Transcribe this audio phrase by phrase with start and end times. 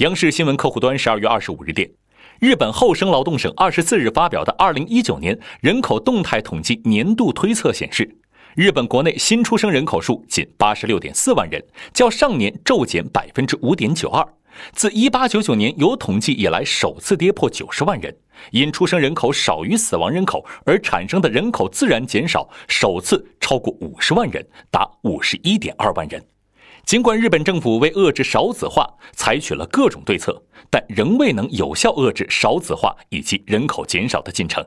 [0.00, 1.90] 央视新闻客户端十二月二十五日电，
[2.38, 8.06] 日本厚生劳动省二十四日发表的二零一九年人口动态统计年度推测显示，
[8.54, 11.64] 日本国内新出生人口数仅八十六点四万人，
[11.94, 14.22] 较上年骤减百分之五点九二，
[14.74, 18.14] 自一八九九年有统计以来首次跌破九十万人。
[18.50, 26.22] 因出生人口少于死亡人口而产生的人口自然减少，首次超过五十万人，达五十一点二万人。
[26.86, 30.40] 尽管日本政府为遏制少子化采取了各种对策，
[30.70, 34.64] 但仍未能有效遏制少子化以及人口减少的进程。